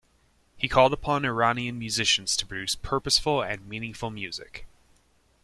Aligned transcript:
He 0.57 0.67
called 0.67 0.93
upon 0.93 1.25
Iranian 1.25 1.77
musicians 1.77 2.35
to 2.37 2.47
produce 2.47 2.73
purposeful 2.73 3.43
and 3.43 3.67
meaningful 3.69 4.09
music. 4.09 4.65